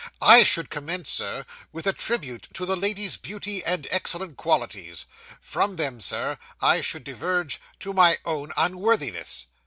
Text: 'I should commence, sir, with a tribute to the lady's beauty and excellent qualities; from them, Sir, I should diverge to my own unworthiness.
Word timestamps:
'I 0.19 0.41
should 0.41 0.71
commence, 0.71 1.11
sir, 1.11 1.45
with 1.71 1.85
a 1.85 1.93
tribute 1.93 2.47
to 2.53 2.65
the 2.65 2.75
lady's 2.75 3.17
beauty 3.17 3.63
and 3.63 3.87
excellent 3.91 4.35
qualities; 4.35 5.05
from 5.39 5.75
them, 5.75 6.01
Sir, 6.01 6.39
I 6.59 6.81
should 6.81 7.03
diverge 7.03 7.61
to 7.81 7.93
my 7.93 8.17
own 8.25 8.51
unworthiness. 8.57 9.45